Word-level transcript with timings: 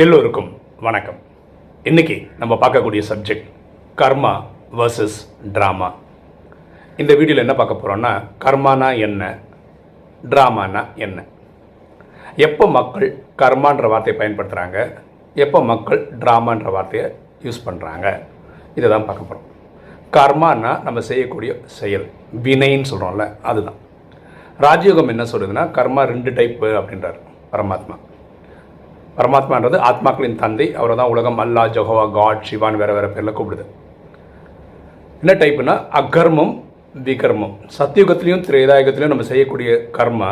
எல்லோருக்கும் 0.00 0.48
வணக்கம். 0.80 1.16
இன்னைக்கு 1.84 2.14
நம்ம 2.38 2.54
பார்க்கக்கூடிய 2.54 3.02
சப்ஜெக்ட் 3.08 3.48
கர்மா 4.00 4.30
வர்சஸ் 4.78 5.16
ட்ராமா 5.56 5.88
இந்த 6.96 7.14
வீடியோவில் 7.14 7.42
என்ன 7.44 7.54
பார்க்க 7.58 7.74
போகிறோன்னா 7.82 8.12
கர்மானா 8.44 8.98
என்ன? 9.06 9.38
ட்ராமானா 10.24 10.82
என்ன? 10.94 11.24
எப்போ 12.36 12.66
மக்கள் 12.66 13.06
கர்மான்ற 13.42 13.88
வார்த்தையை 13.94 14.14
பயன்படுத்துகிறாங்க 14.20 14.78
எப்போ 15.34 15.60
மக்கள் 15.62 16.00
ட்ராமான்ற 16.22 16.70
வார்த்தையை 16.76 17.10
யூஸ் 17.42 17.64
பண்ணுறாங்க 17.66 18.06
இதை 18.74 18.90
தான் 18.90 19.06
பார்க்க 19.10 19.30
போகிறோம் 19.30 19.48
கர்மானா 20.18 20.82
நம்ம 20.82 21.00
செய்யக்கூடிய 21.00 21.54
செயல் 21.64 22.06
வினைன்னு 22.46 22.90
சொல்கிறோம்ல 22.92 23.26
அதுதான். 23.42 23.78
ராஜயோகம் 24.60 25.08
என்ன 25.08 25.26
சொல்லுதுன்னா 25.32 25.66
கர்மா 25.70 26.04
ரெண்டு 26.04 26.30
டைப்பு 26.30 26.70
அப்படின்றார் 26.80 27.20
பரமாத்மா. 27.52 27.98
பரமாத்மான்றது 29.16 29.76
ஆத்மாக்களின் 29.88 30.40
தந்தை. 30.42 30.74
அவரை 30.74 30.96
தான் 30.96 31.12
உலகம் 31.14 31.40
அல்லா 31.44 31.62
ஜொஹவா 31.76 32.04
காட் 32.10 32.44
சிவான் 32.50 32.76
வேறு 32.82 32.92
வேறு 32.96 33.08
பேரில் 33.08 33.36
கூப்பிடுது. 33.38 33.64
என்ன 35.22 35.32
டைப்புனா 35.42 35.74
அகர்மம் 36.00 36.54
விகர்மம். 37.08 37.54
சத்தியுகத்திலையும் 37.78 38.44
திரேதாயுகத்திலையும் 38.46 39.14
நம்ம 39.14 39.22
செய்யக்கூடிய 39.22 39.90
கர்ம 39.90 40.22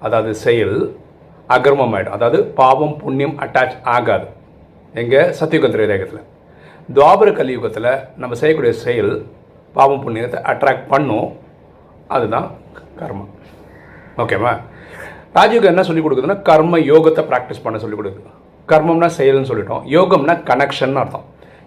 அதாவது 0.00 0.34
செயல் 0.34 0.76
அகர்மம் 1.48 1.94
ஆகிடும் 1.96 2.16
அதாவது 2.18 2.44
பாவம் 2.60 2.96
புண்ணியம் 2.96 3.38
அட்டாச் 3.38 3.74
ஆகாது. 3.96 4.26
எங்கே? 4.94 5.22
சத்தியுகம் 5.40 5.74
திரேதாயுகத்தில். 5.74 6.22
துவாபர 6.94 7.28
கலியுகத்தில் 7.38 7.90
நம்ம 8.16 8.34
செய்யக்கூடிய 8.34 8.72
செயல் 8.84 9.12
பாவம் 9.72 10.02
புண்ணியத்தை 10.04 10.38
அட்ராக்ட் 10.52 10.88
பண்ணும். 10.88 11.28
அதுதான் 12.08 12.48
கர்மம். 13.00 13.30
ஓகேவா 14.16 14.52
ராஜயோகம் 15.36 15.72
என்ன 15.72 15.82
சொல்லிக் 15.88 16.04
கொடுக்குதுன்னா 16.04 16.36
கர்ம 16.48 16.78
யோகத்தை 16.92 17.22
ப்ராக்டிஸ் 17.30 17.62
பண்ண 17.64 17.76
சொல்லிக் 17.82 18.00
கொடுக்குது. 18.00 18.30
கர்மம்னா 18.70 19.08
செயல்னு 19.18 19.48
சொல்லிட்டோம். 19.50 19.82
யோகம்னா 19.96 20.34
கனெக்ஷன் 20.48 20.96
அர்த்தம். 21.02 21.26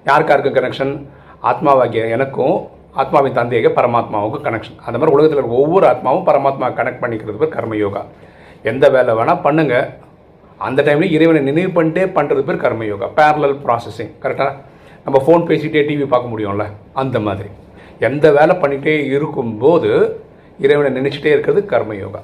யாருக்காருக்கு 0.09 0.51
கனெக்ஷன் 0.57 0.91
ஆத்மாவாகிய 1.51 2.01
எனக்கும் 2.15 2.55
ஆத்மாவின் 3.01 3.37
தந்தையாக 3.37 3.69
பரமாத்மாவுக்கும் 3.77 4.43
கனெக்ஷன் 4.47 4.77
அந்த 4.85 4.95
மாதிரி 4.97 5.13
உலகத்தில் 5.15 5.39
இருக்க 5.39 5.63
ஒவ்வொரு 5.63 5.85
ஆத்மாவும் 5.91 6.27
பரமாத்மா 6.29 6.67
கனெக்ட் 6.79 7.01
பண்ணிக்கிறது 7.03 7.37
பேர் 7.41 7.53
கர்ம 7.55 7.77
யோகா. 7.83 8.01
எந்த 8.71 8.85
வேலை 8.95 9.13
வேணால் 9.19 9.41
பண்ணுங்க. 9.45 9.75
அந்த 10.67 10.79
டைமில் 10.87 11.13
இறைவனை 11.15 11.41
நினைவு 11.49 11.71
பண்ணிட்டே 11.77 12.05
பண்ணுறது 12.17 12.43
பேர் 12.49 12.61
கர்ம 12.65 12.85
யோகா. 12.91 13.09
பேரலல் 13.19 13.57
ப்ராசஸிங் 13.65 14.13
கரெக்டாக 14.25 14.51
நம்ம 15.05 15.17
ஃபோன் 15.25 15.47
பேசிகிட்டே 15.49 15.81
டிவி 15.87 16.05
பார்க்க 16.11 16.33
முடியும்ல? 16.33 16.65
அந்த 17.01 17.17
மாதிரி. 17.29 17.49
எந்த 18.09 18.25
வேலை 18.37 18.53
பண்ணிகிட்டே 18.61 18.95
இருக்கும்போது 19.15 19.91
இறைவனை 20.65 20.91
நினச்சிட்டே 20.99 21.33
இருக்கிறது 21.35 21.61
கர்ம 21.73 21.95
யோகா. 22.03 22.21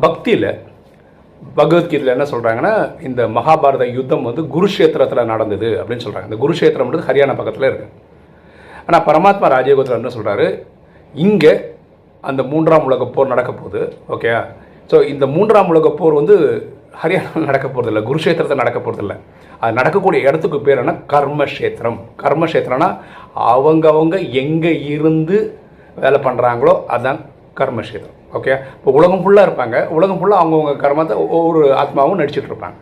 பக்தியில் 0.00 0.48
பகவத்கீதையில் 1.42 2.14
என்ன 2.14 2.26
சொல்கிறாங்கன்னா 2.30 2.72
இந்த 3.00 3.22
மகாபாரத 3.34 3.84
யுத்தம் 3.92 4.24
வந்து 4.24 4.42
குருஷேத்திரத்தில் 4.52 5.30
நடந்தது 5.30 5.68
அப்படின்னு 5.80 6.04
சொல்கிறாங்க 6.04 6.28
இந்த 6.30 6.38
குருஷேத்திரம்ன்றது 6.42 7.06
ஹரியானா 7.06 7.36
பக்கத்தில் 7.36 7.68
இருக்குது 7.68 7.92
ஆனால் 8.86 9.04
பரமாத்மா 9.06 9.48
ராஜயோகத்தில் 9.52 9.98
என்ன 9.98 10.12
சொல்கிறாரு 10.14 10.46
இங்கே 11.14 11.52
அந்த 12.24 12.42
மூன்றாம் 12.44 12.86
உலக 12.86 13.06
போர் 13.08 13.32
நடக்க 13.32 13.50
போகுது 13.52 13.80
ஓகே 14.08 14.30
ஸோ 14.90 14.98
இந்த 15.08 15.24
மூன்றாம் 15.26 15.68
உலக 15.68 15.88
போர் 15.92 16.14
வந்து 16.14 16.36
ஹரியானாவில் 16.94 17.48
நடக்க 17.48 17.66
போகிறதில்ல 17.68 18.02
குருஷேத்திரத்தில் 18.02 18.62
நடக்க 18.62 18.78
போகிறதில்ல 18.78 19.14
அது 19.60 19.72
நடக்கக்கூடிய 19.72 20.20
இடத்துக்கு 20.22 20.58
பேர் 20.60 20.80
என்ன? 20.80 20.92
கர்மக்ஷேத்திரம் 21.12 21.98
கர்மக்ஷேத்திரம்னா 22.22 22.88
அவங்கவங்க 23.52 24.16
எங்கே 24.40 24.72
இருந்து 24.88 25.36
வேலை 25.96 26.18
பண்ணுறாங்களோ 26.20 26.74
அதுதான் 26.88 27.20
கர்மக்ஷேத்திரம் 27.54 28.14
ஓகே 28.36 28.52
இப்போ 28.78 28.90
உலகம் 28.98 29.22
ஃபுல்லாக 29.24 29.46
இருப்பாங்க. 29.48 29.76
உலகம் 29.96 30.18
ஃபுல்லாக 30.20 30.42
அவங்கவுங்க 30.42 30.74
கர்மத்தை 30.84 31.14
ஒவ்வொரு 31.36 31.60
ஆத்மாவும் 31.82 32.20
நடிச்சிட்டு 32.20 32.50
இருப்பாங்க. 32.50 32.76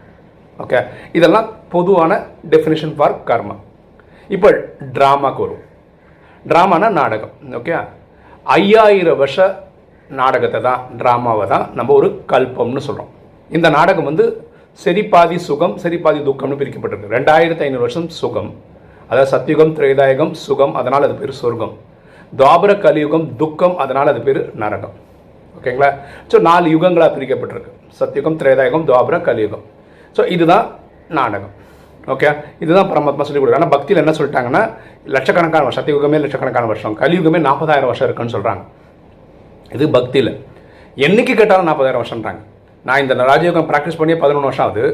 ஓகே 0.64 0.78
இதெல்லாம் 1.19 1.48
பொதுவான 1.75 2.12
டெஃபினேஷன் 2.52 2.94
ஃபார் 2.97 3.14
கர்மா. 3.30 3.56
இப்போ 4.36 4.48
ட்ராமாக்கு 4.97 5.42
வரும். 5.44 5.62
ட்ராமானா 6.50 6.89
நாடகம். 7.00 7.34
ஓகே 7.61 7.74
ஐயாயிரம் 8.56 9.20
வருஷ 9.23 9.39
நாடகத்தை 10.20 10.58
தான் 10.67 10.83
ட்ராமாவை 11.01 11.46
தான் 11.52 11.64
நம்ம 11.79 11.95
ஒரு 12.01 12.08
கல்பம்னு 12.33 12.83
சொல்கிறோம் 12.89 13.12
இந்த 13.56 13.68
நாடகம் 13.79 14.08
வந்து 14.11 14.24
சரி 14.85 15.02
பாதி 15.12 15.36
சுகம் 15.48 15.74
சரி 15.83 15.98
பாதி 16.05 16.20
துக்கம்னு 16.29 16.58
பிரிக்கப்பட்டிருக்கு. 16.61 17.14
ரெண்டாயிரத்து 17.17 17.64
ஐநூறு 17.67 17.85
வருஷம் 17.86 18.08
சுகம். 18.20 18.51
அதாவது 19.11 19.30
சத்தியுகம் 19.35 19.74
திரேதாயுகம் 19.79 20.33
சுகம் 20.46 20.74
அதனால் 20.80 21.06
அது 21.06 21.17
பேர் 21.20 21.40
சொர்க்கம். 21.42 21.74
துவாபர 22.39 22.73
கலியுகம் 22.85 23.27
துக்கம் 23.40 23.77
அதனால் 23.83 24.11
அது 24.12 24.20
பேர் 24.27 24.40
நரகம். 24.62 24.95
ஓகேங்களா? 25.58 25.90
ஸோ 26.33 26.36
நாலு 26.48 26.67
யுகங்களாக 26.74 27.11
பிரிக்கப்பட்டிருக்கு. 27.17 27.72
சத்யுகம் 28.00 28.39
திரேதாயுகம் 28.40 28.86
துவாபரம் 28.89 29.24
கலியுகம். 29.28 29.64
ஸோ 30.17 30.24
இதுதான் 30.36 30.67
நாடகம். 31.18 31.55
ஓகே 32.14 32.28
இதுதான் 32.64 32.89
பரமாத்மா 32.90 33.24
சொல்லி 33.28 33.40
கொடுக்குறாங்க 33.40 33.64
ஆனால் 33.64 33.74
பக்தியில் 33.77 34.00
என்ன 34.02 34.12
சொல்லிட்டாங்கன்னா 34.18 34.62
லட்சக்கணக்கான 35.14 35.62
வருஷம் 35.67 35.83
சத்தியுகமே 35.83 36.18
லட்சக்கணக்கான 36.24 36.67
வருஷம் 36.72 36.94
கலியுகமே 37.00 37.39
நாற்பதாயிரம் 37.46 37.90
வருஷம் 37.90 38.06
இருக்குன்னு 38.08 38.34
சொல்கிறாங்க 38.36 38.62
இது 39.77 39.84
பக்தியில். 39.96 40.33
என்னைக்கு 41.06 41.33
கேட்டாலும் 41.40 41.68
நாற்பதாயிரம் 41.68 42.02
வருஷம்ன்றாங்க. 42.02 42.40
நான் 42.88 43.02
இந்த 43.05 43.14
ராஜயோகம் 43.30 43.67
ப்ராக்டிஸ் 43.70 43.98
பண்ணி 44.00 44.14
பதினொன்று 44.24 44.48
வருஷம் 44.50 44.67
ஆகுது. 44.67 44.84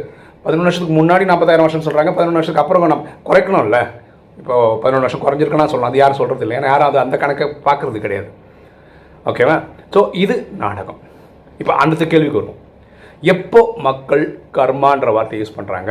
பதினொன்று 0.45 0.69
வருஷத்துக்கு 0.69 0.97
முன்னாடி 1.01 1.25
நாற்பதாயிரம் 1.31 1.67
வருஷம் 1.67 1.85
சொல்கிறாங்க 1.87 2.13
பதினொன்று 2.19 2.39
வருஷத்துக்கு 2.41 2.65
அப்புறம் 2.65 2.93
நம்ம 2.93 3.05
குறைக்கணும்ல. 3.29 3.81
இப்போ 4.41 4.55
பதினொன்று 4.85 5.07
வருஷம் 5.07 5.25
குறைஞ்சிருக்குன்னா 5.25 5.67
சொல்லலாம் 5.73 5.93
அது 5.93 6.01
யாரும் 6.03 6.21
சொல்கிறது 6.21 6.45
இல்லை. 6.47 6.57
ஏன்னா 6.59 6.71
யாரும் 6.73 6.89
அது 6.91 6.99
அந்த 7.05 7.17
கணக்கை 7.25 7.47
பார்க்குறது 7.67 8.01
கிடையாது. 8.07 8.31
ஓகேவா 9.31 9.57
ஸோ 9.95 10.01
இது 10.23 10.35
நாடகம். 10.63 11.01
இப்போ 11.61 11.73
அடுத்த 11.83 12.05
கேள்விக்கு 12.13 12.41
வரும் 12.41 12.59
எப்போ 13.33 13.61
மக்கள் 13.87 14.25
கர்மான்ற 14.57 15.09
வார்த்தையை 15.17 15.41
யூஸ் 15.43 15.57
பண்ணுறாங்க 15.59 15.91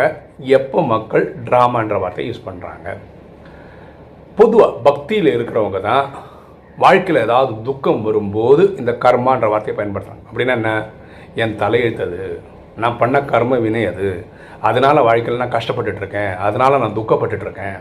எப்போ 0.58 0.80
மக்கள் 0.94 1.25
ட்ராமான்ற 1.47 1.97
வார்த்தையை 2.03 2.28
யூஸ் 2.30 2.47
பண்ணுறாங்க 2.47 2.88
பொதுவாக 4.40 4.80
பக்தியில் 4.88 5.30
இருக்கிறவங்க 5.36 5.80
தான் 5.90 6.06
வாழ்க்கையில் 6.84 7.24
ஏதாவது 7.28 7.53
துக்கம் 7.68 8.03
வரும்போது 8.08 8.64
இந்த 8.81 8.92
கர்மான்ற 9.06 9.48
வார்த்தையை 9.53 9.75
பயன்படுத்துகிறாங்க 9.80 10.28
அப்படின்னா 10.30 10.56
என்ன? 10.59 10.72
என் 11.42 11.58
தலையெழுத்தது 11.63 12.22
நான் 12.81 13.00
பண்ண 13.02 13.18
கர்ம 13.31 13.58
வினை 13.66 13.81
அது. 13.94 14.09
அதனால் 14.68 15.06
வாழ்க்கையில் 15.08 15.42
நான் 15.44 15.56
கஷ்டப்பட்டுட்ருக்கேன் 15.58 16.34
அதனால் 16.46 16.81
நான் 16.84 16.98
துக்கப்பட்டுட்ருக்கேன் 17.00 17.78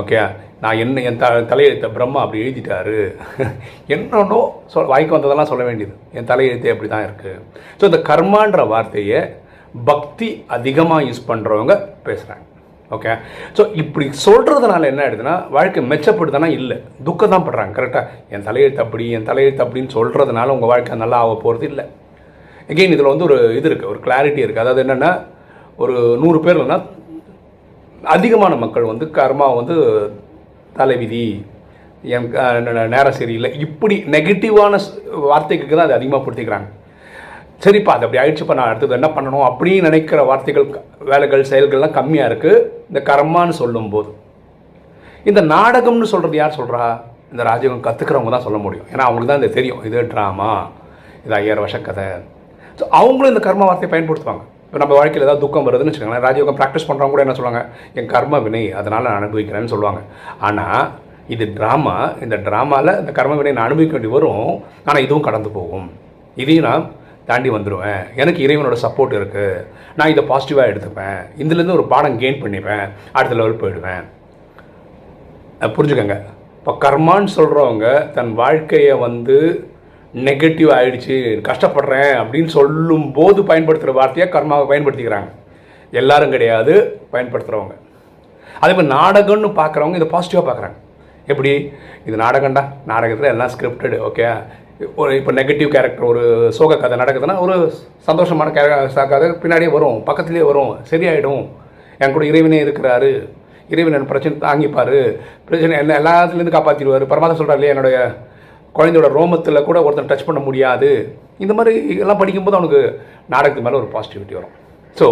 ஓகே 0.00 0.18
நான் 0.62 0.78
என்ன 0.82 1.02
என் 1.08 1.18
த 1.22 1.26
தலையெழுத்த 1.50 1.86
பிரம்மா 1.96 2.20
அப்படி 2.24 2.42
எழுதிட்டாரு. 2.44 2.98
என்னன்னோ 3.94 4.38
சொல் 4.72 4.90
வாய்க்கு 4.92 5.16
வந்ததெல்லாம் 5.16 5.50
சொல்ல 5.50 5.64
வேண்டியது. 5.68 5.94
என் 6.18 6.28
தலையெழுத்தே 6.30 6.72
அப்படி 6.74 6.88
தான் 6.92 7.06
இருக்குது 7.08 7.40
ஸோ 7.80 7.84
இந்த 7.90 8.00
கர்மான்ற 8.10 8.62
வார்த்தையை 8.72 9.20
பக்தி 9.74 10.28
அதிகமாக 10.56 11.06
யூஸ் 11.08 11.28
பண்ணுறவங்க 11.30 11.74
பேசுகிறாங்க 12.06 12.46
ஓகே 12.90 13.12
ஸோ 13.58 13.62
இப்படி 13.82 14.06
சொல்கிறதுனால 14.26 14.88
என்ன 14.92 15.02
ஆகிடுதுன்னா 15.04 15.34
வாழ்க்கை 15.56 15.82
மெச்சப்படுதுன்னா 15.92 16.48
இல்லை. 16.58 16.76
துக்கம் 17.08 17.34
தான் 17.34 17.46
படுறாங்க 17.46 17.74
கரெக்டாக 17.78 18.08
என் 18.36 18.46
தலையெழுத்து 18.48 18.84
அப்படி 18.86 19.04
என் 19.18 19.28
தலையெழுத்து 19.30 19.64
அப்படின்னு 19.66 19.92
சொல்கிறதுனால 19.98 20.54
உங்கள் 20.56 20.72
வாழ்க்கை 20.72 20.98
நல்லா 21.04 21.20
ஆக 21.26 21.36
போகிறது 21.44 21.66
இல்லை. 21.72 21.84
எகெயின் 22.72 22.96
இதில் 22.96 23.12
வந்து 23.12 23.28
ஒரு 23.28 23.38
இது 23.58 23.68
இருக்குது 23.70 23.92
ஒரு 23.92 24.00
கிளாரிட்டி 24.06 24.42
இருக்குது 24.44 24.64
அதாவது 24.64 24.82
என்னென்னா 24.84 25.12
ஒரு 25.82 25.94
நூறு 26.22 26.38
பேர் 26.44 26.56
இல்லைன்னா 26.56 26.80
அதிகமான 28.02 28.54
மக்கள் 28.56 28.84
வந்து 28.84 29.06
கர்மா 29.10 29.48
வந்து 29.54 29.74
தலைவிதி 30.76 31.24
என் 32.10 32.28
நேரம் 32.90 33.18
சரியில்லை 33.18 33.50
இப்படி 33.60 33.96
நெகட்டிவான 34.12 34.70
வார்த்தைக்கு 34.72 35.26
வார்த்தைகளுக்கு 35.26 35.76
தான் 35.76 35.88
அது 35.88 35.98
அதிகமாக 35.98 36.22
பொறுத்திக்கிறாங்க 36.22 36.68
சரிப்பா 37.62 37.92
அது 37.92 38.04
அப்படி 38.06 38.20
ஆயிடுச்சுப்பா 38.20 38.54
நான் 38.54 38.70
அடுத்தது 38.70 38.96
என்ன 38.96 39.08
பண்ணணும் 39.08 39.46
அப்படின்னு 39.48 39.86
நினைக்கிற 39.88 40.20
வார்த்தைகள் 40.24 40.66
க- 40.70 40.80
வேலைகள் 41.04 41.50
செயல்கள்லாம் 41.50 41.96
கம்மியாக 41.96 42.30
இருக்குது 42.30 42.56
இந்த 42.88 43.00
கர்மான்னு 43.08 43.54
சொல்லும்போது 43.58 44.10
இந்த 45.26 45.40
நாடகம்னு 45.52 46.10
சொல்கிறது 46.12 46.36
யார் 46.36 46.58
சொல்கிறா 46.58 46.84
இந்த 47.32 47.42
ராஜகம் 47.44 47.84
கற்றுக்கிறவங்க 47.84 48.30
தான் 48.30 48.46
சொல்ல 48.46 48.58
முடியும். 48.58 48.88
ஏன்னா 48.90 49.04
அவங்களுக்கு 49.04 49.30
தான் 49.30 49.40
இந்த 49.40 49.52
தெரியும். 49.54 49.82
இது 49.84 50.02
ட்ராமா 50.10 50.48
இது 51.24 51.34
ஐயாயிரம் 51.34 51.64
வருஷ 51.64 51.78
கதை 51.80 52.06
ஸோ 52.78 52.84
அவங்களும் 52.98 53.32
இந்த 53.32 53.42
கர்ம 53.46 53.64
வார்த்தையை 53.64 53.90
பயன்படுத்துவாங்க. 53.92 54.42
இப்போ 54.72 54.80
நம்ம 54.82 54.96
வாழ்க்கையில் 54.98 55.24
ஏதாவது 55.24 55.42
துக்கம் 55.42 55.66
வருதுன்னு 55.66 55.90
வச்சுக்கோங்களேன். 55.90 56.22
ராஜயோகம் 56.26 56.56
ப்ராக்டிஸ் 56.58 56.86
பண்ணுறவங்க 56.88 57.14
கூட 57.14 57.22
என்ன 57.24 57.34
சொல்லுவாங்க? 57.38 57.60
என் 57.98 58.08
கர்ம 58.12 58.38
வினை 58.44 58.62
அதனால் 58.80 59.06
நான் 59.06 59.18
அனுபவிக்கிறேன்னு 59.20 59.72
சொல்லுவாங்க. 59.72 60.00
ஆனால் 60.48 60.84
இது 61.34 61.44
ட்ராமா 61.56 61.96
இந்த 62.24 62.36
ட்ராமாவில் 62.46 62.92
இந்த 63.00 63.12
கர்ம 63.18 63.34
வினை 63.38 63.52
நான் 63.56 63.68
அனுபவிக்க 63.68 63.94
வேண்டி 63.96 64.12
வரும். 64.14 64.48
ஆனால் 64.88 65.02
இதுவும் 65.06 65.26
கடந்து 65.26 65.50
போகும். 65.58 65.88
இதையும் 66.42 66.66
நான் 66.68 66.86
தாண்டி 67.28 67.50
வந்துடுவேன் 67.56 68.00
எனக்கு 68.22 68.40
இறைவனோட 68.46 68.78
சப்போர்ட் 68.84 69.12
இருக்குது 69.18 69.60
நான் 69.98 70.12
இதை 70.14 70.24
பாசிட்டிவாக 70.30 70.70
எடுத்துப்பேன். 70.72 71.20
இதுலேருந்து 71.42 71.76
ஒரு 71.78 71.84
பாடம் 71.92 72.18
கெயின் 72.22 72.42
பண்ணிப்பேன். 72.44 72.86
அடுத்த 73.16 73.38
லெவல் 73.40 73.60
போயிடுவேன். 73.64 74.02
புரிஞ்சுக்கோங்க. 75.76 76.18
இப்போ 76.60 76.74
கர்மான்னு 76.86 77.36
சொல்கிறவங்க 77.38 77.86
தன் 78.16 78.32
வாழ்க்கையை 78.42 78.96
வந்து 79.06 79.38
நெகட்டிவ் 80.14 80.70
ஆகிடுச்சு 80.76 81.16
கஷ்டப்படுறேன் 81.48 82.12
அப்படின்னு 82.22 82.50
சொல்லும்போது 82.58 83.40
பயன்படுத்துகிற 83.50 83.92
வார்த்தையை 83.98 84.26
கர்மாவை 84.32 84.64
பயன்படுத்திக்கிறாங்க. 84.70 85.30
எல்லாரும் 85.92 86.34
கிடையாது 86.34 86.72
பயன்படுத்துகிறவங்க 87.12 87.76
அதே 88.62 88.72
மாதிரி 88.72 88.90
நாடகம்னு 88.96 89.50
பார்க்குறவங்க 89.60 89.98
இதை 90.00 90.08
பாசிட்டிவாக 90.14 90.44
பார்க்குறாங்க. 90.48 90.76
எப்படி? 91.32 91.52
இது 92.06 92.16
நாடகம்டா 92.24 92.62
நாடகத்தில் 92.90 93.32
எல்லாம் 93.34 93.52
ஸ்கிரிப்டடு 93.54 93.98
ஓகே 94.08 94.24
ஒரு 95.00 95.10
இப்போ 95.18 95.32
நெகட்டிவ் 95.38 95.68
கேரக்டர் 95.74 96.08
ஒரு 96.12 96.22
சோக 96.56 96.76
கதை 96.76 96.96
நடக்குதுன்னா 97.02 97.36
ஒரு 97.44 97.54
சந்தோஷமான 98.08 98.50
கேர 98.56 99.04
கதை 99.12 99.28
பின்னாடியே 99.42 99.70
வரும் 99.76 99.98
பக்கத்துலேயே 100.08 100.44
வரும் 100.48 100.72
சரியாயிடும். 100.90 101.44
என் 102.00 102.14
கூட 102.14 102.24
இறைவனே 102.30 102.58
இருக்கிறாரு 102.64 103.10
இறைவன் 103.72 103.96
என் 103.98 104.10
பிரச்சனை 104.10 104.34
தாங்கிப்பார் 104.46 104.98
பிரச்சனை 105.48 105.74
என்ன 105.82 105.96
எல்லாத்துலேருந்து 106.00 106.54
காப்பாற்றிடுவார் 106.56 107.04
பரமாத்மா 107.12 107.38
சொல்கிறார் 107.38 107.58
இல்லையா 107.58 107.74
என்னுடைய 107.74 107.98
குழந்தையோட 108.76 109.08
ரோமத்தில் 109.18 109.66
கூட 109.68 109.78
ஒருத்தன் 109.86 110.10
டச் 110.10 110.28
பண்ண 110.28 110.40
முடியாது. 110.48 110.90
இந்த 111.44 111.52
மாதிரி 111.58 111.74
எல்லாம் 112.02 112.20
படிக்கும்போது 112.20 112.58
அவனுக்கு 112.58 112.82
நாடகத்து 113.32 113.64
மேலே 113.66 113.80
ஒரு 113.82 113.88
பாசிட்டிவிட்டி 113.94 114.34
வரும். 114.38 114.56
ஸோ 114.98 115.06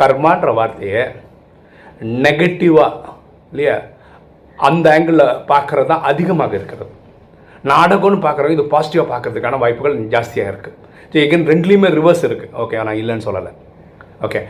கர்மான்ற 0.00 0.50
வார்த்தையை 0.58 1.02
நெகட்டிவாக 2.24 3.14
இல்லையா? 3.52 3.76
அந்த 4.58 4.86
ஆங்கிளில் 4.94 5.26
பார்க்குறது 5.50 5.90
தான் 5.92 6.06
அதிகமாக 6.10 6.54
இருக்கிறது. 6.58 6.92
நாடகம்னு 7.72 8.24
பார்க்குறவங்க 8.24 8.58
இது 8.58 8.72
பாசிட்டிவாக 8.74 9.08
பார்க்கறதுக்கான 9.12 9.58
வாய்ப்புகள் 9.62 9.96
ஜாஸ்தியாக 10.14 10.52
இருக்குது 10.52 10.76
ஸோ 11.12 11.16
எகன் 11.26 11.46
ரெண்டுலேயுமே 11.52 11.88
ரிவர்ஸ் 11.98 12.24
இருக்குது 12.28 12.54
ஓகே 12.62 12.82
நான் 12.88 13.00
இல்லைன்னு 13.02 13.26
சொல்லலை. 13.28 13.52
ஓகே 14.26 14.40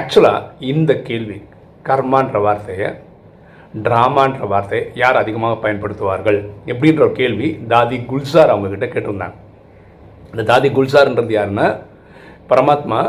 ஆக்சுவலாக 0.00 0.46
இந்த 0.72 0.92
கேள்வி 1.08 1.38
கர்மான்ற 1.88 2.38
வார்த்தையை 2.46 2.88
ட்ராமான்ற 3.86 4.46
வார்த்தையை 4.52 4.84
யார் 5.02 5.20
அதிகமாக 5.22 5.54
பயன்படுத்துவார்கள் 5.64 6.38
எப்படின்ற 6.72 7.02
ஒரு 7.06 7.14
கேள்வி 7.20 7.48
தாதி 7.72 7.98
குல்சார் 8.10 8.52
அவங்கக்கிட்ட 8.54 8.86
கேட்டிருந்தாங்க. 8.94 9.36
இந்த 10.32 10.42
தாதி 10.50 10.68
குல்சார்ன்றது 10.78 11.32
யாருன்னா 11.38 11.68
பரமாத்மா 12.50 13.00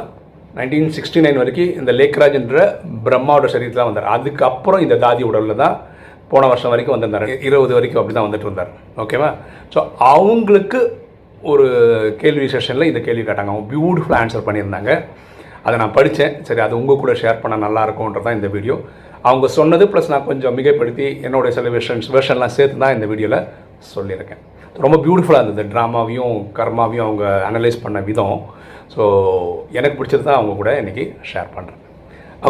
நைன்டீன் 0.57 0.93
சிக்ஸ்டி 0.95 1.21
நைன் 1.25 1.39
வரைக்கும் 1.41 1.73
இந்த 1.81 1.91
லேக்ராஜ் 1.99 2.37
என்ற 2.39 2.57
பிரம்மாவோட 3.05 3.47
சரீரத்தில் 3.53 3.89
வந்தார். 3.89 4.09
அதுக்கப்புறம் 4.15 4.83
இந்த 4.85 4.95
தாதி 5.05 5.23
உடலில் 5.29 5.61
தான் 5.63 5.75
போன 6.31 6.47
வருஷம் 6.51 6.71
வரைக்கும் 6.73 6.95
வந்திருந்தார். 6.95 7.27
இருபது 7.47 7.73
வரைக்கும் 7.77 8.01
அப்படி 8.01 8.15
தான் 8.17 8.27
வந்துட்டு 8.27 8.47
இருந்தார். 8.47 8.71
ஓகேவா 9.03 9.29
ஸோ 9.73 9.79
அவங்களுக்கு 10.13 10.81
ஒரு 11.51 11.65
கேள்வி 12.21 12.47
செஷனில் 12.53 12.89
இந்த 12.89 13.01
கேள்வி 13.07 13.23
கேட்டாங்க. 13.23 13.51
அவங்க 13.53 13.65
பியூட்டிஃபுல் 13.71 14.19
ஆன்சர் 14.21 14.47
பண்ணியிருந்தாங்க. 14.47 14.91
அதை 15.65 15.75
நான் 15.81 15.95
படித்தேன் 15.97 16.33
சரி 16.47 16.61
அது 16.65 16.73
உங்கள் 16.79 17.01
கூட 17.01 17.11
ஷேர் 17.21 17.41
பண்ண 17.43 17.55
நல்லா 17.65 17.81
இருக்கும்ன்றது 17.87 18.25
தான் 18.27 18.37
இந்த 18.39 18.49
வீடியோ 18.55 18.75
அவங்க 19.29 19.47
சொன்னது 19.57 19.83
ப்ளஸ் 19.91 20.09
நான் 20.13 20.27
கொஞ்சம் 20.29 20.55
மிகைப்படுத்தி 20.57 21.05
என்னுடைய 21.25 21.51
சில 21.57 21.69
வெர்ஷன்ஸ் 21.75 22.09
வெர்ஷன்லாம் 22.15 22.55
சேர்த்து 22.57 22.81
தான் 22.83 22.95
இந்த 22.95 23.05
வீடியோவில் 23.11 23.39
சொல்லியிருக்கேன். 23.93 24.41
ரொம்ப 24.85 24.97
பியூட்டிஃபுல்லாக 25.05 25.43
இருந்தது. 25.43 25.63
ட்ராமாவையும் 25.73 26.35
கர்மாவையும் 26.57 27.05
அவங்க 27.07 27.25
அனலைஸ் 27.49 27.83
பண்ண 27.85 27.99
விதம். 28.09 28.39
ஸோ 28.93 29.03
எனக்கு 29.79 29.97
பிடிச்சது 29.99 30.25
தான் 30.27 30.39
அவங்க 30.39 30.55
கூட 30.61 30.71
இன்றைக்கி 30.81 31.05
ஷேர் 31.31 31.49
பண்ணுறேன் 31.55 31.79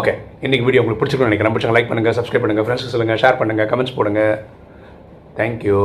ஓகே 0.00 0.12
இன்றைக்கி 0.46 0.64
வீடியோ 0.66 0.82
உங்களுக்கு 0.82 1.02
பிடிச்சிருக்கணும் 1.02 1.32
நினைக்கிறேன். 1.32 1.54
பிடிச்சவங்க 1.54 1.78
லைக் 1.78 1.90
பண்ணுங்கள் 1.90 2.16
சப்ஸ்கிரைப் 2.18 2.44
பண்ணுங்கள் 2.44 2.66
ஃப்ரெண்ட்ஸ்க்கு 2.66 2.94
சொல்லுங்கள் 2.94 3.20
ஷேர் 3.24 3.38
பண்ணுங்கள் 3.42 3.70
கமெண்ட்ஸ் 3.72 3.96
போடுங்க. 3.98 4.22
தேங்க்யூ 5.38 5.80